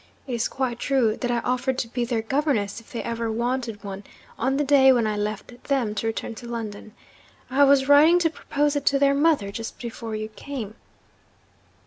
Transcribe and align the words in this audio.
It 0.25 0.33
is 0.33 0.47
quite 0.47 0.79
true 0.79 1.15
that 1.17 1.29
I 1.29 1.41
offered 1.47 1.77
to 1.77 1.87
be 1.87 2.03
their 2.05 2.23
governess, 2.23 2.79
if 2.81 2.91
they 2.91 3.03
ever 3.03 3.31
wanted 3.31 3.83
one, 3.83 4.03
on 4.35 4.57
the 4.57 4.63
day 4.63 4.91
when 4.91 5.05
I 5.05 5.15
left 5.15 5.65
them 5.65 5.93
to 5.93 6.07
return 6.07 6.33
to 6.41 6.47
London. 6.47 6.95
I 7.51 7.65
was 7.65 7.87
writing 7.87 8.17
to 8.17 8.31
propose 8.31 8.75
it 8.75 8.83
to 8.87 8.97
their 8.97 9.13
mother, 9.13 9.51
just 9.51 9.77
before 9.79 10.15
you 10.15 10.29
came.' 10.29 10.73